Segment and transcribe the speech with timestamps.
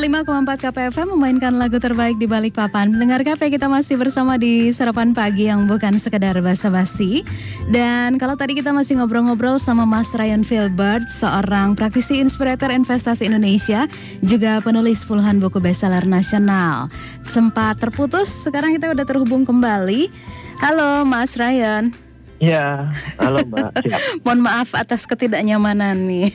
[0.00, 2.88] 95,4 KPFM memainkan lagu terbaik di balik papan.
[2.88, 7.20] Pendengar KP kita masih bersama di sarapan pagi yang bukan sekedar basa-basi.
[7.68, 13.92] Dan kalau tadi kita masih ngobrol-ngobrol sama Mas Ryan Filbert, seorang praktisi inspirator investasi Indonesia,
[14.24, 16.88] juga penulis puluhan buku bestseller nasional.
[17.28, 20.08] Sempat terputus, sekarang kita udah terhubung kembali.
[20.64, 22.09] Halo Mas Ryan.
[22.40, 22.88] Iya,
[23.20, 23.84] halo Mbak.
[23.84, 24.00] Siap.
[24.24, 26.32] Mohon maaf atas ketidaknyamanan nih.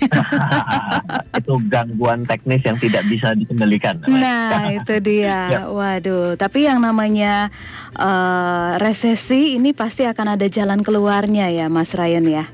[1.41, 3.97] itu gangguan teknis yang tidak bisa dikendalikan.
[4.05, 5.37] Nah, itu dia.
[5.55, 5.65] Ya.
[5.69, 7.49] Waduh, tapi yang namanya
[7.97, 12.45] uh, resesi ini pasti akan ada jalan keluarnya ya, Mas Ryan ya.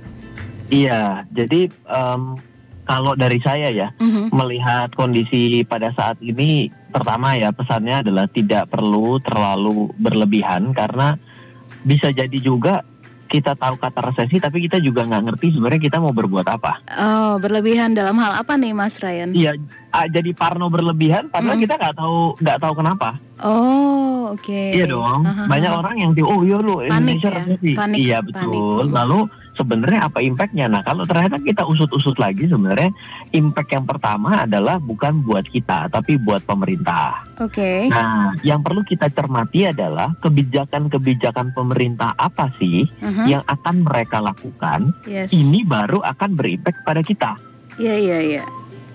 [0.71, 2.39] Iya, jadi um,
[2.87, 4.31] kalau dari saya ya, uh-huh.
[4.31, 11.20] melihat kondisi pada saat ini, pertama ya pesannya adalah tidak perlu terlalu berlebihan karena
[11.83, 12.85] bisa jadi juga
[13.32, 16.84] kita tahu kata resesi tapi kita juga nggak ngerti sebenarnya kita mau berbuat apa.
[16.99, 19.32] Oh, berlebihan dalam hal apa nih Mas Ryan?
[19.32, 19.55] Iya,
[19.91, 21.63] jadi parno berlebihan padahal mm.
[21.67, 23.09] kita nggak tahu nggak tahu kenapa.
[23.41, 24.45] Oh, oke.
[24.45, 24.77] Okay.
[24.77, 25.25] Iya dong.
[25.25, 25.48] Uh -huh.
[25.49, 27.37] Banyak orang yang oh iya lu Indonesia ya?
[27.41, 27.73] resesi.
[27.73, 28.85] Panik, iya betul.
[28.85, 28.93] Panik.
[28.93, 29.20] Lalu
[29.57, 30.65] sebenarnya apa impactnya?
[30.70, 32.93] Nah kalau ternyata kita usut-usut lagi sebenarnya
[33.33, 37.26] impact yang pertama adalah bukan buat kita tapi buat pemerintah.
[37.41, 37.57] Oke.
[37.57, 37.79] Okay.
[37.89, 43.26] Nah yang perlu kita cermati adalah kebijakan-kebijakan pemerintah apa sih uh-huh.
[43.26, 44.93] yang akan mereka lakukan?
[45.09, 45.33] Yes.
[45.33, 47.35] Ini baru akan berimpact pada kita.
[47.81, 48.43] Iya iya iya.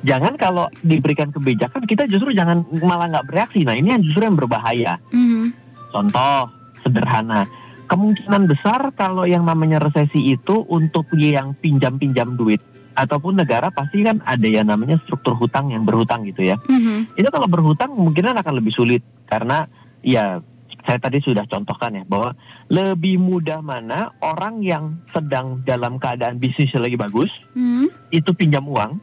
[0.05, 3.65] Jangan kalau diberikan kebijakan kita justru jangan malah nggak bereaksi.
[3.65, 5.01] Nah ini yang justru yang berbahaya.
[5.15, 5.49] Uh-huh.
[5.95, 6.53] Contoh
[6.85, 7.49] sederhana
[7.87, 12.59] kemungkinan besar kalau yang namanya resesi itu untuk yang pinjam-pinjam duit
[12.97, 16.57] ataupun negara pasti kan ada yang namanya struktur hutang yang berhutang gitu ya.
[16.67, 17.21] Mm-hmm.
[17.21, 19.69] Itu kalau berhutang kemungkinan akan lebih sulit karena
[20.03, 20.41] ya
[20.87, 22.33] saya tadi sudah contohkan ya bahwa
[22.71, 27.29] lebih mudah mana orang yang sedang dalam keadaan bisnisnya lagi bagus
[27.59, 28.15] mm-hmm.
[28.15, 28.99] itu pinjam uang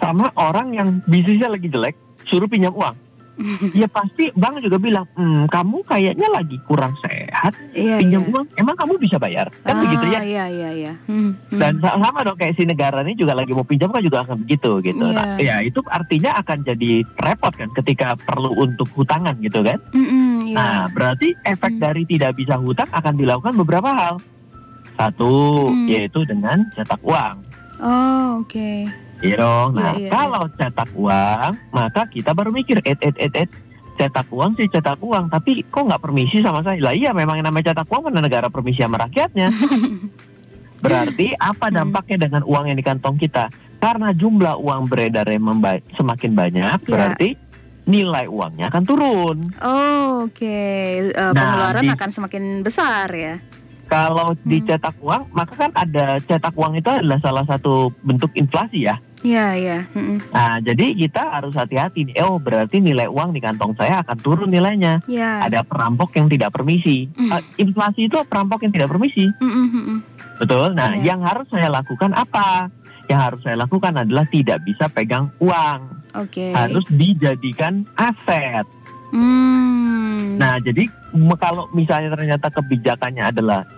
[0.00, 1.94] sama orang yang bisnisnya lagi jelek
[2.26, 2.96] suruh pinjam uang
[3.80, 8.32] ya pasti bang juga bilang, hmm, kamu kayaknya lagi kurang sehat, iya, pinjam iya.
[8.36, 10.20] uang, emang kamu bisa bayar, kan ah, begitu ya?
[10.20, 10.92] Iya iya iya.
[11.08, 11.60] Hmm, hmm.
[11.60, 14.70] Dan sama dong kayak si negara ini juga lagi mau pinjam kan juga akan begitu
[14.84, 15.04] gitu.
[15.04, 15.16] Yeah.
[15.16, 16.90] Nah, ya itu artinya akan jadi
[17.20, 19.78] repot kan ketika perlu untuk hutangan gitu kan?
[19.96, 20.56] Mm -mm, yeah.
[20.56, 21.80] Nah berarti efek mm.
[21.80, 24.14] dari tidak bisa hutang akan dilakukan beberapa hal.
[25.00, 25.88] Satu mm.
[25.88, 27.36] yaitu dengan cetak uang.
[27.80, 28.52] Oh oke.
[28.52, 29.09] Okay.
[29.20, 29.76] Iya dong.
[29.76, 33.50] Nah, iya, iya, kalau cetak uang, maka kita baru mikir, et, et, et, et,
[34.00, 36.80] cetak uang sih cetak uang, tapi kok nggak permisi sama saya?
[36.80, 39.52] Lah iya, memang yang namanya cetak uang mana negara permisi sama rakyatnya.
[40.84, 41.76] Berarti apa hmm.
[41.76, 43.52] dampaknya dengan uang yang di kantong kita?
[43.80, 45.44] Karena jumlah uang beredar yang
[45.96, 46.84] semakin banyak, ya.
[46.84, 47.32] berarti
[47.88, 49.38] nilai uangnya akan turun.
[49.64, 50.36] Oh, oke.
[50.36, 51.12] Okay.
[51.16, 53.40] Uh, eh, nah, pengeluaran di, akan semakin besar ya.
[53.88, 54.44] Kalau hmm.
[54.44, 59.00] dicetak uang, maka kan ada cetak uang itu adalah salah satu bentuk inflasi ya.
[59.20, 59.78] Iya, iya.
[60.32, 62.24] Nah, jadi kita harus hati-hati nih.
[62.24, 65.04] Oh, berarti nilai uang di kantong saya akan turun nilainya.
[65.04, 65.44] Ya.
[65.44, 67.04] Ada perampok yang tidak permisi.
[67.12, 67.28] Mm.
[67.28, 69.28] Uh, inflasi itu perampok yang tidak permisi.
[69.44, 70.00] Mm-mm.
[70.40, 70.72] Betul.
[70.72, 71.12] Nah, yeah.
[71.12, 72.72] yang harus saya lakukan apa?
[73.12, 75.80] Yang harus saya lakukan adalah tidak bisa pegang uang.
[76.16, 76.48] Oke.
[76.48, 76.50] Okay.
[76.56, 78.64] Harus dijadikan aset.
[79.12, 80.40] Mm.
[80.40, 80.88] Nah, jadi
[81.36, 83.68] kalau misalnya ternyata kebijakannya adalah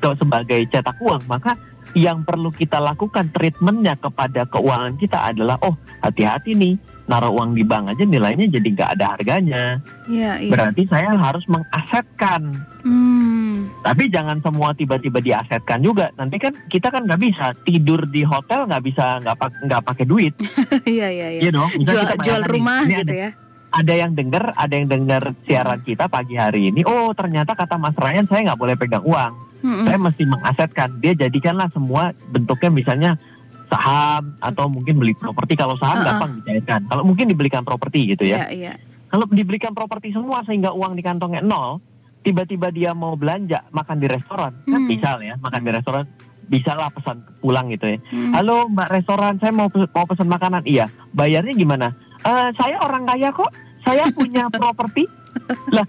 [0.00, 1.58] sebagai cetak uang, maka
[1.96, 6.74] yang perlu kita lakukan treatmentnya kepada keuangan kita adalah oh hati-hati nih
[7.08, 9.64] naruh uang di bank aja nilainya jadi nggak ada harganya.
[10.04, 10.52] Ya, iya.
[10.52, 12.68] Berarti saya harus mengasetkan.
[12.84, 13.72] Hmm.
[13.80, 16.12] Tapi jangan semua tiba-tiba diasetkan juga.
[16.20, 20.36] Nanti kan kita kan nggak bisa tidur di hotel nggak bisa nggak nggak pakai duit.
[20.84, 21.40] Iya iya iya.
[21.48, 21.70] Iya dong.
[21.80, 23.30] jual, kita jual rumah nih, gitu ada, ya.
[23.68, 26.84] Ada yang dengar, ada yang dengar siaran kita pagi hari ini.
[26.84, 29.84] Oh ternyata kata Mas Ryan saya nggak boleh pegang uang hmm.
[29.86, 30.88] saya mesti mengasetkan.
[31.02, 33.10] Dia jadikanlah semua bentuknya misalnya
[33.68, 35.54] saham atau mungkin beli properti.
[35.54, 36.06] Kalau saham uh -uh.
[36.08, 36.80] gampang dicairkan.
[36.88, 38.48] Kalau mungkin dibelikan properti gitu ya.
[38.48, 38.76] Yeah, yeah.
[39.08, 41.80] kalau dibelikan properti semua sehingga uang di kantongnya nol
[42.26, 44.52] tiba-tiba dia mau belanja makan di restoran.
[44.64, 44.74] Kan hmm.
[44.74, 46.04] kan misal ya makan di restoran.
[46.48, 48.00] Bisa lah pesan pulang gitu ya.
[48.08, 48.32] Hmm.
[48.32, 50.64] halo mbak restoran saya mau mau pesan makanan.
[50.64, 51.92] Iya bayarnya gimana?
[52.24, 53.52] Uh, saya orang kaya kok.
[53.84, 55.04] Saya punya properti.
[55.72, 55.84] Lah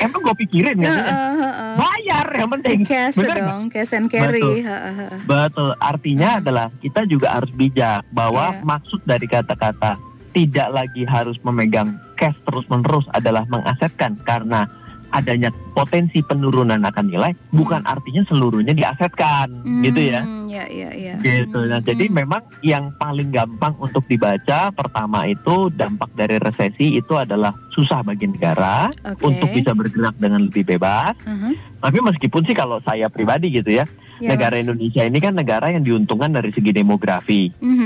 [0.00, 3.84] emang gue pikirin ya uh, uh, uh, bayar yang penting cash Bener dong gak?
[3.84, 5.70] cash and carry betul, betul.
[5.80, 6.40] artinya uh.
[6.40, 8.64] adalah kita juga harus bijak bahwa yeah.
[8.64, 10.00] maksud dari kata-kata
[10.34, 14.66] tidak lagi harus memegang cash terus menerus adalah mengasetkan karena
[15.14, 17.54] adanya potensi penurunan akan nilai hmm.
[17.54, 20.22] bukan artinya seluruhnya diasetkan hmm, gitu ya.
[20.50, 21.14] Ya ya ya.
[21.18, 21.58] Gitu.
[21.66, 21.86] Nah, hmm.
[21.86, 28.02] jadi memang yang paling gampang untuk dibaca pertama itu dampak dari resesi itu adalah susah
[28.06, 29.22] bagi negara okay.
[29.22, 31.14] untuk bisa bergerak dengan lebih bebas.
[31.26, 31.54] Uh -huh.
[31.82, 33.84] Tapi meskipun sih kalau saya pribadi gitu ya,
[34.22, 37.50] ya negara Indonesia ini kan negara yang diuntungkan dari segi demografi.
[37.58, 37.83] Uh -huh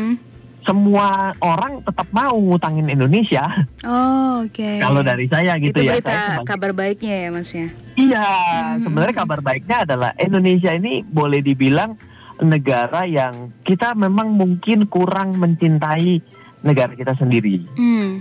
[0.68, 3.40] semua orang tetap mau ngutangin Indonesia.
[3.88, 4.52] Oh, oke.
[4.52, 4.76] Okay.
[4.84, 5.96] Kalau dari saya gitu Itu ya.
[5.96, 7.68] Saya sebagai, kabar baiknya ya, Mas ya.
[7.96, 8.84] Iya, hmm.
[8.84, 11.96] sebenarnya kabar baiknya adalah Indonesia ini boleh dibilang
[12.44, 16.20] negara yang kita memang mungkin kurang mencintai
[16.60, 17.64] negara kita sendiri.
[17.72, 18.20] Hmm.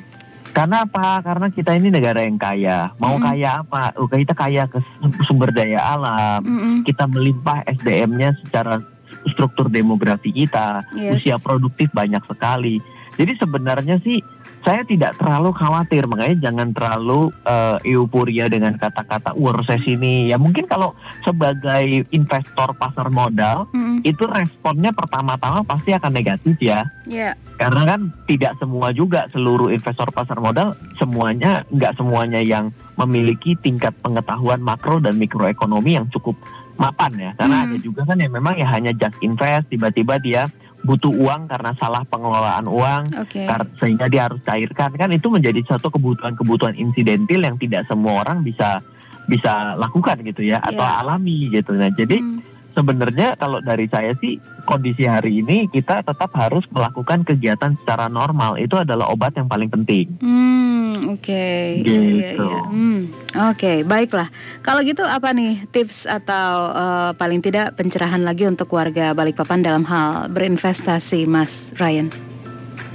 [0.55, 1.21] Karena apa?
[1.21, 2.89] Karena kita ini negara yang kaya.
[2.97, 3.23] Mau mm.
[3.29, 3.93] kaya apa?
[4.01, 4.81] Oh, kita kaya ke
[5.29, 6.41] sumber daya alam.
[6.41, 6.75] Mm -mm.
[6.81, 8.81] Kita melimpah SDM-nya secara
[9.31, 11.21] struktur demografi kita, yes.
[11.21, 12.79] usia produktif banyak sekali.
[13.17, 14.21] Jadi sebenarnya sih
[14.67, 20.27] saya tidak terlalu khawatir, makanya jangan terlalu uh, euforia dengan kata-kata urses ini.
[20.27, 20.91] Ya mungkin kalau
[21.23, 24.03] sebagai investor pasar modal mm-hmm.
[24.03, 26.83] itu responnya pertama-tama pasti akan negatif ya.
[27.07, 27.39] Yeah.
[27.55, 33.95] Karena kan tidak semua juga seluruh investor pasar modal semuanya nggak semuanya yang memiliki tingkat
[34.03, 36.35] pengetahuan makro dan mikroekonomi yang cukup
[36.77, 37.31] mapan ya.
[37.35, 37.75] Karena mm-hmm.
[37.75, 40.43] ada juga kan yang memang ya hanya just invest tiba-tiba dia
[40.85, 43.49] butuh uang karena salah pengelolaan uang okay.
[43.81, 48.85] sehingga dia harus cairkan kan itu menjadi satu kebutuhan-kebutuhan insidentil yang tidak semua orang bisa
[49.25, 50.69] bisa lakukan gitu ya yeah.
[50.69, 50.97] atau iya.
[51.01, 52.39] alami gitu nah jadi hmm.
[52.77, 54.37] sebenarnya kalau dari saya sih
[54.67, 59.71] kondisi hari ini kita tetap harus melakukan kegiatan secara normal itu adalah obat yang paling
[59.71, 60.11] penting.
[60.19, 61.21] Hmm, oke.
[61.21, 61.85] Okay.
[61.85, 61.91] Gitu.
[61.91, 62.61] Iya, iya, iya.
[62.67, 63.01] Hmm,
[63.35, 64.29] oke, okay, baiklah.
[64.65, 69.83] Kalau gitu apa nih tips atau uh, paling tidak pencerahan lagi untuk warga Balikpapan dalam
[69.85, 72.09] hal berinvestasi, Mas Ryan?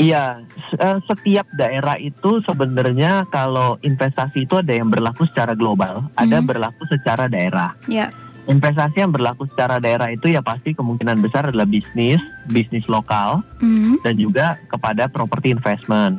[0.01, 0.43] Iya,
[0.81, 6.23] eh, setiap daerah itu sebenarnya kalau investasi itu ada yang berlaku secara global, hmm.
[6.27, 7.77] ada berlaku secara daerah.
[7.87, 8.11] Iya
[8.51, 12.19] investasi yang berlaku secara daerah itu ya pasti kemungkinan besar adalah bisnis,
[12.51, 14.03] bisnis lokal, mm.
[14.03, 16.19] dan juga kepada property investment.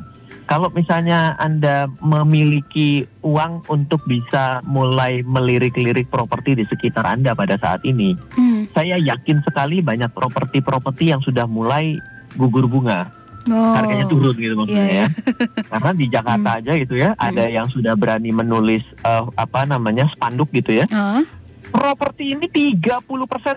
[0.53, 7.81] Kalau misalnya Anda memiliki uang untuk bisa mulai melirik-lirik properti di sekitar Anda pada saat
[7.81, 8.69] ini, mm.
[8.77, 11.97] saya yakin sekali banyak properti-properti yang sudah mulai
[12.37, 13.09] gugur bunga.
[13.49, 15.09] Oh, harganya turun gitu maksudnya yeah.
[15.09, 15.65] ya.
[15.73, 16.57] Karena di Jakarta mm.
[16.61, 17.25] aja gitu ya, mm.
[17.33, 20.85] ada yang sudah berani menulis uh, apa namanya spanduk gitu ya.
[20.93, 21.25] Uh
[21.73, 23.01] properti ini 30%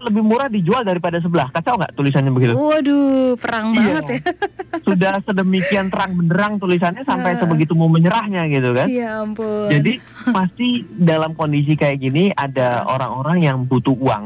[0.08, 1.52] lebih murah dijual daripada sebelah.
[1.52, 2.56] Kacau nggak tulisannya begitu?
[2.56, 4.00] Waduh, perang iya.
[4.00, 4.20] banget ya.
[4.88, 7.44] Sudah sedemikian terang benderang tulisannya sampai uh.
[7.44, 8.88] sebegitu mau menyerahnya gitu kan?
[8.88, 9.68] Iya ampun.
[9.68, 10.00] Jadi
[10.32, 14.24] pasti dalam kondisi kayak gini ada orang-orang yang butuh uang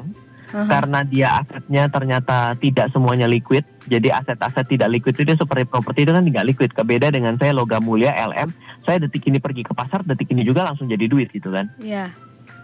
[0.54, 0.68] uh-huh.
[0.70, 3.66] karena dia asetnya ternyata tidak semuanya liquid.
[3.90, 6.70] Jadi aset-aset tidak liquid itu seperti properti itu kan tidak liquid.
[6.70, 8.54] Kebeda dengan saya logam mulia LM,
[8.86, 11.66] saya detik ini pergi ke pasar, detik ini juga langsung jadi duit gitu kan?
[11.82, 12.14] Iya.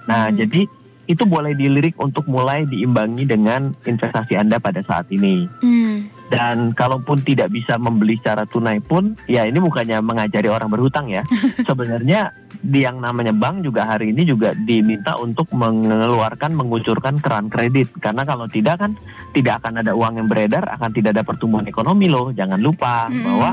[0.06, 0.38] Nah, hmm.
[0.38, 0.60] jadi
[1.06, 5.46] itu boleh dilirik untuk mulai diimbangi dengan investasi Anda pada saat ini.
[5.62, 6.10] Hmm.
[6.26, 11.22] Dan kalaupun tidak bisa membeli secara tunai pun, ya ini bukannya mengajari orang berhutang ya.
[11.68, 12.34] Sebenarnya
[12.66, 17.86] di yang namanya bank juga hari ini juga diminta untuk mengeluarkan, mengucurkan keran kredit.
[18.02, 18.98] Karena kalau tidak kan
[19.30, 22.34] tidak akan ada uang yang beredar, akan tidak ada pertumbuhan ekonomi loh.
[22.34, 23.22] Jangan lupa hmm.
[23.22, 23.50] bahwa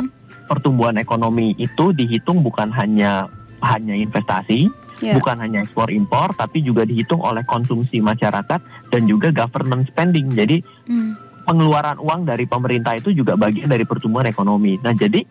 [0.49, 3.29] pertumbuhan ekonomi itu dihitung bukan hanya
[3.63, 4.67] hanya investasi,
[4.99, 5.15] yeah.
[5.17, 8.59] bukan hanya ekspor impor tapi juga dihitung oleh konsumsi masyarakat
[8.91, 10.59] dan juga government spending jadi
[10.89, 11.11] mm.
[11.47, 15.25] pengeluaran uang dari pemerintah itu juga bagian dari pertumbuhan ekonomi nah jadi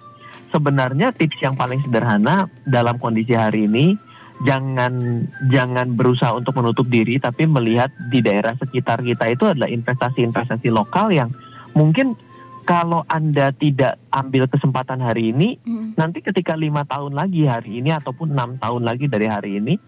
[0.51, 3.95] sebenarnya tips yang paling sederhana dalam kondisi hari ini
[4.43, 10.69] jangan jangan berusaha untuk menutup diri tapi melihat di daerah sekitar kita itu adalah investasi-investasi
[10.73, 11.31] lokal yang
[11.79, 12.19] mungkin
[12.63, 15.82] kalau Anda tidak ambil kesempatan hari ini, hmm.
[16.03, 19.79] Nanti ketika lima tahun lagi hari ini ataupun enam tahun lagi dari hari ini,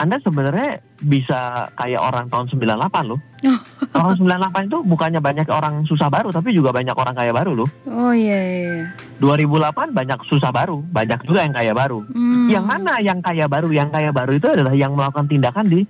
[0.00, 3.20] Anda sebenarnya bisa kayak orang tahun 98 loh.
[3.98, 7.68] orang 98 itu bukannya banyak orang susah baru, tapi juga banyak orang kaya baru loh.
[7.84, 8.88] Oh iya, iya.
[9.20, 12.00] 2008 banyak susah baru, banyak juga yang kaya baru.
[12.08, 12.48] Hmm.
[12.48, 13.68] Yang mana yang kaya baru?
[13.68, 15.84] Yang kaya baru itu adalah yang melakukan tindakan di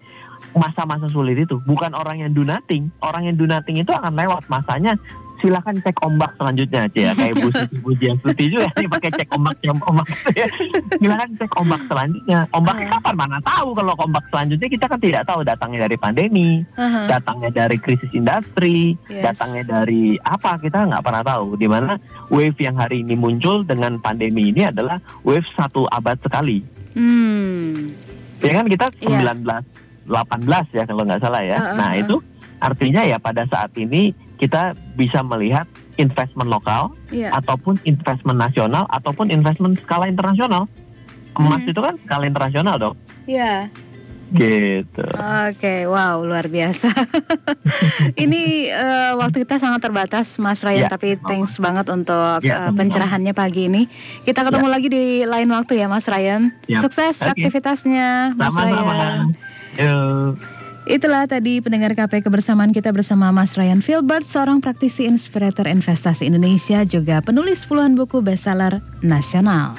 [0.56, 1.61] masa-masa sulit itu.
[1.68, 2.88] Bukan orang yang do nothing.
[3.04, 4.97] Orang yang do nothing itu akan lewat masanya
[5.38, 9.28] silahkan cek ombak selanjutnya aja ya kayak Bu Siti Pujian Suti juga nih pakai cek
[9.35, 10.07] ombak jam ombak
[10.38, 10.47] ya.
[10.99, 12.92] silahkan cek ombak selanjutnya ombaknya uh.
[12.99, 17.07] kapan mana tahu kalau ombak selanjutnya kita kan tidak tahu datangnya dari pandemi uh-huh.
[17.07, 19.23] datangnya dari krisis industri yes.
[19.33, 21.97] datangnya dari apa kita nggak pernah tahu di mana
[22.28, 26.62] wave yang hari ini muncul dengan pandemi ini adalah wave satu abad sekali
[26.99, 27.73] hmm.
[28.42, 29.62] ya kan kita 19 yeah.
[30.09, 31.76] 18 ya kalau nggak salah ya uh-huh.
[31.78, 32.16] nah itu
[32.59, 35.66] artinya ya pada saat ini kita bisa melihat
[35.99, 37.35] investment lokal yeah.
[37.35, 40.71] ataupun investment nasional ataupun investment skala internasional.
[41.38, 41.71] Emas hmm.
[41.71, 42.97] itu kan skala internasional dong.
[43.26, 43.71] Iya.
[43.71, 43.87] Yeah.
[44.28, 45.09] Gitu.
[45.09, 46.92] Oke, okay, wow, luar biasa.
[48.25, 50.92] ini uh, waktu kita sangat terbatas, Mas Ryan, yeah.
[50.92, 51.64] tapi thanks oh.
[51.64, 53.88] banget untuk yeah, uh, pencerahannya pagi ini.
[54.28, 54.75] Kita ketemu yeah.
[54.76, 56.52] lagi di lain waktu ya, Mas Ryan.
[56.68, 56.85] Yeah.
[56.85, 57.33] Sukses okay.
[57.40, 58.92] aktivitasnya, Mas Sama-sama.
[58.92, 59.21] Ryan.
[59.80, 60.57] Yuk.
[60.88, 66.83] Itulah tadi pendengar KP kebersamaan kita bersama Mas Ryan Filbert, seorang praktisi inspirator investasi Indonesia
[66.83, 69.78] juga penulis puluhan buku bestseller nasional.